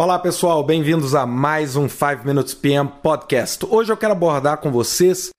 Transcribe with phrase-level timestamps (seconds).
[0.00, 3.66] Olá pessoal, bem-vindos a mais um 5 Minutes PM Podcast.
[3.68, 5.30] Hoje eu quero abordar com vocês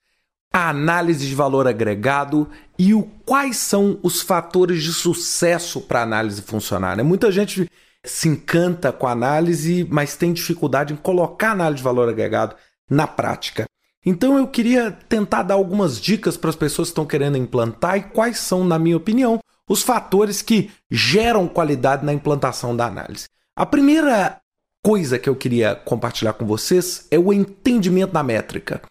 [0.53, 2.45] a análise de valor agregado
[2.77, 6.97] e o quais são os fatores de sucesso para a análise funcionar.
[6.97, 7.03] Né?
[7.03, 7.71] Muita gente
[8.03, 12.53] se encanta com a análise, mas tem dificuldade em colocar a análise de valor agregado
[12.89, 13.63] na prática.
[14.05, 18.03] Então eu queria tentar dar algumas dicas para as pessoas que estão querendo implantar e
[18.03, 19.39] quais são, na minha opinião,
[19.69, 23.29] os fatores que geram qualidade na implantação da análise.
[23.55, 24.41] A primeira
[24.83, 28.81] coisa que eu queria compartilhar com vocês é o entendimento da métrica.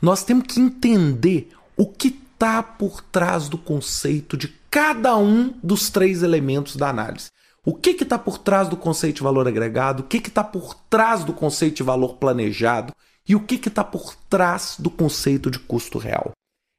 [0.00, 5.90] Nós temos que entender o que está por trás do conceito de cada um dos
[5.90, 7.28] três elementos da análise.
[7.64, 10.02] O que está por trás do conceito de valor agregado?
[10.02, 12.94] O que está por trás do conceito de valor planejado?
[13.28, 16.32] E o que está por trás do conceito de custo real?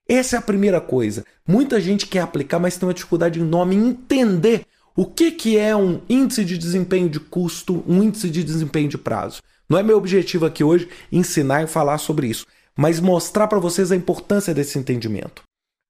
[0.08, 1.24] Essa é a primeira coisa.
[1.48, 4.66] Muita gente quer aplicar, mas tem uma dificuldade enorme em entender
[5.00, 8.98] o que, que é um índice de desempenho de custo, um índice de desempenho de
[8.98, 9.42] prazo?
[9.70, 13.94] Não é meu objetivo aqui hoje ensinar e falar sobre isso, mas mostrar para vocês
[13.94, 15.42] a importância desse entendimento.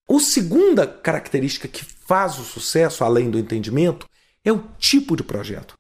[0.08, 4.08] A segunda característica que faz o sucesso, além do entendimento,
[4.46, 5.74] é o tipo de projeto.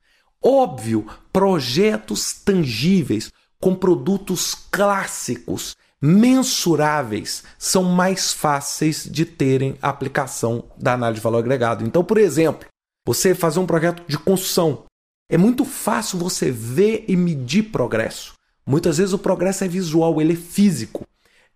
[0.44, 11.20] Óbvio, projetos tangíveis, com produtos clássicos, mensuráveis, são mais fáceis de terem aplicação da análise
[11.20, 11.86] de valor agregado.
[11.86, 12.68] Então, por exemplo,
[13.06, 14.84] você fazer um projeto de construção.
[15.30, 18.34] É muito fácil você ver e medir progresso.
[18.66, 21.06] Muitas vezes o progresso é visual, ele é físico.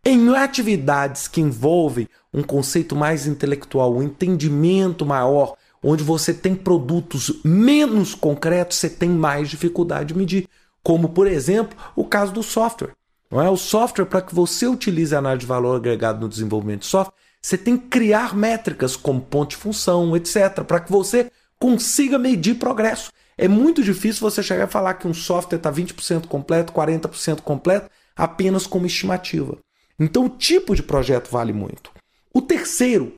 [0.05, 7.39] Em atividades que envolvem um conceito mais intelectual, um entendimento maior, onde você tem produtos
[7.43, 10.47] menos concretos, você tem mais dificuldade de medir.
[10.81, 12.91] Como, por exemplo, o caso do software.
[13.31, 13.49] Não é?
[13.49, 17.17] O software, para que você utilize a análise de valor agregado no desenvolvimento de software,
[17.41, 21.31] você tem que criar métricas como ponto de função, etc., para que você
[21.63, 23.09] consiga medir progresso.
[23.37, 27.89] É muito difícil você chegar e falar que um software está 20% completo, 40% completo,
[28.13, 29.57] apenas como estimativa.
[29.97, 31.89] Então, o tipo de projeto vale muito.
[32.33, 33.13] O terceiro,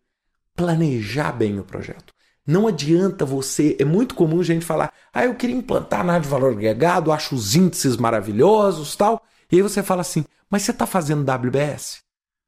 [0.55, 2.13] planejar bem o projeto.
[2.45, 3.75] Não adianta você.
[3.79, 7.33] É muito comum a gente falar, ah, eu queria implantar análise de valor agregado, acho
[7.33, 9.23] os índices maravilhosos tal.
[9.51, 11.97] E aí você fala assim, mas você está fazendo WBS?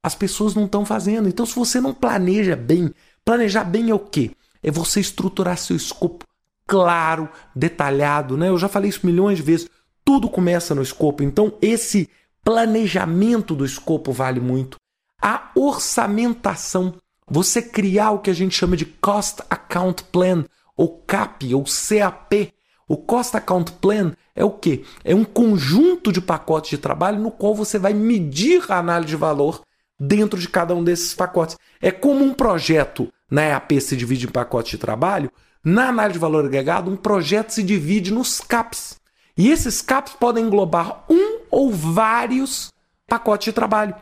[0.00, 1.28] As pessoas não estão fazendo.
[1.28, 2.94] Então, se você não planeja bem,
[3.24, 4.30] planejar bem é o quê?
[4.62, 6.24] É você estruturar seu escopo
[6.68, 8.50] claro, detalhado, né?
[8.50, 9.68] Eu já falei isso milhões de vezes.
[10.04, 11.22] Tudo começa no escopo.
[11.22, 12.08] Então, esse
[12.44, 14.76] planejamento do escopo vale muito.
[15.20, 16.94] A orçamentação,
[17.26, 20.44] você criar o que a gente chama de Cost Account Plan,
[20.76, 22.52] ou CAP, ou CAP.
[22.86, 24.84] O Cost Account Plan é o que?
[25.02, 29.16] É um conjunto de pacotes de trabalho no qual você vai medir a análise de
[29.16, 29.62] valor
[29.98, 31.56] dentro de cada um desses pacotes.
[31.80, 35.30] É como um projeto na EAP se divide em pacotes de trabalho,
[35.64, 38.98] na análise de valor agregado, um projeto se divide nos CAPs.
[39.36, 42.72] E esses CAPs podem englobar um ou vários
[43.06, 43.94] pacotes de trabalho.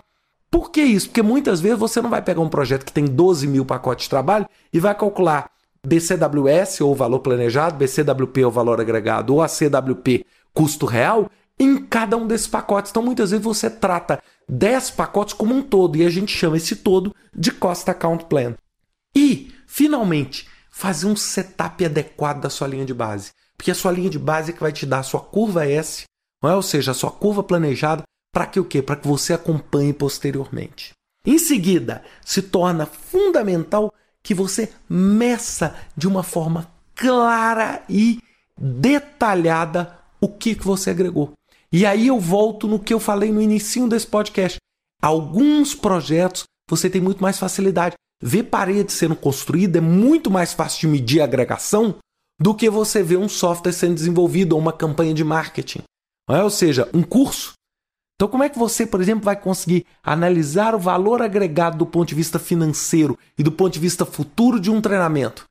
[0.50, 1.08] Por que isso?
[1.08, 4.10] Porque muitas vezes você não vai pegar um projeto que tem 12 mil pacotes de
[4.10, 5.50] trabalho e vai calcular
[5.86, 12.26] BCWS ou valor planejado, BCWP ou valor agregado, ou ACWP custo real em cada um
[12.26, 12.90] desses pacotes.
[12.90, 16.76] Então muitas vezes você trata 10 pacotes como um todo e a gente chama esse
[16.76, 18.54] todo de Cost Account Plan.
[19.16, 23.30] E, finalmente, fazer um setup adequado da sua linha de base.
[23.56, 26.04] Porque a sua linha de base é que vai te dar a sua curva S,
[26.44, 26.52] é?
[26.52, 28.82] ou seja, a sua curva planejada, para que o quê?
[28.82, 30.92] Para que você acompanhe posteriormente.
[31.24, 33.90] Em seguida, se torna fundamental
[34.22, 38.20] que você meça de uma forma clara e
[38.58, 41.32] detalhada o que, que você agregou.
[41.72, 44.58] E aí eu volto no que eu falei no início desse podcast.
[45.02, 50.80] Alguns projetos você tem muito mais facilidade ver parede sendo construída é muito mais fácil
[50.80, 51.96] de medir agregação
[52.40, 55.82] do que você ver um software sendo desenvolvido ou uma campanha de marketing.
[56.28, 56.42] É?
[56.42, 57.52] Ou seja, um curso.
[58.14, 62.08] Então, como é que você, por exemplo, vai conseguir analisar o valor agregado do ponto
[62.08, 65.44] de vista financeiro e do ponto de vista futuro de um treinamento?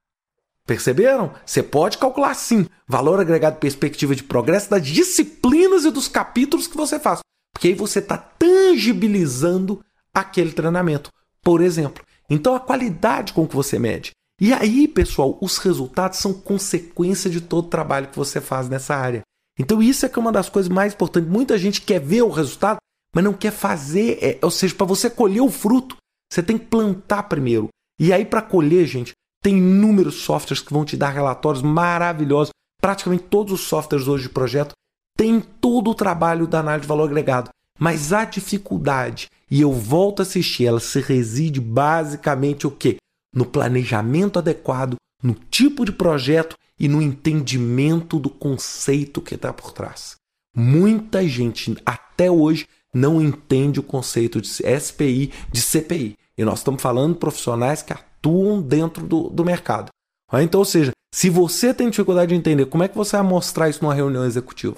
[0.65, 1.31] Perceberam?
[1.45, 6.75] Você pode calcular sim valor agregado perspectiva de progresso das disciplinas e dos capítulos que
[6.75, 7.19] você faz.
[7.53, 11.11] Porque aí você está tangibilizando aquele treinamento.
[11.43, 14.11] Por exemplo, então a qualidade com que você mede.
[14.39, 18.95] E aí, pessoal, os resultados são consequência de todo o trabalho que você faz nessa
[18.95, 19.22] área.
[19.57, 21.29] Então isso é que é uma das coisas mais importantes.
[21.29, 22.77] Muita gente quer ver o resultado,
[23.13, 24.19] mas não quer fazer.
[24.22, 25.95] É, ou seja, para você colher o fruto,
[26.31, 27.69] você tem que plantar primeiro.
[27.97, 32.51] E aí, para colher, gente, tem inúmeros softwares que vão te dar relatórios maravilhosos.
[32.81, 34.73] Praticamente todos os softwares hoje de projeto
[35.17, 37.49] têm todo o trabalho da análise de valor agregado.
[37.77, 42.97] Mas a dificuldade, e eu volto a assistir, ela se reside basicamente o quê?
[43.33, 49.72] No planejamento adequado, no tipo de projeto e no entendimento do conceito que está por
[49.72, 50.16] trás.
[50.55, 56.16] Muita gente até hoje não entende o conceito de SPI, de CPI.
[56.37, 59.89] E nós estamos falando de profissionais que atuam dentro do, do mercado.
[60.33, 63.69] Então, ou seja, se você tem dificuldade de entender como é que você vai mostrar
[63.69, 64.78] isso numa reunião executiva,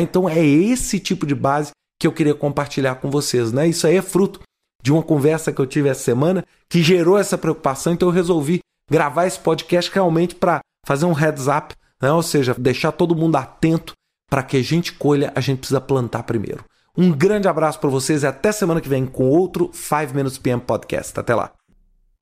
[0.00, 1.70] então é esse tipo de base
[2.04, 3.50] que eu queria compartilhar com vocês.
[3.50, 3.66] Né?
[3.66, 4.40] Isso aí é fruto
[4.82, 8.58] de uma conversa que eu tive essa semana que gerou essa preocupação, então eu resolvi
[8.90, 12.12] gravar esse podcast realmente para fazer um heads up, né?
[12.12, 13.94] ou seja, deixar todo mundo atento
[14.28, 16.62] para que a gente colha, a gente precisa plantar primeiro.
[16.96, 20.60] Um grande abraço para vocês e até semana que vem com outro 5 Minutes PM
[20.60, 21.18] Podcast.
[21.18, 21.53] Até lá.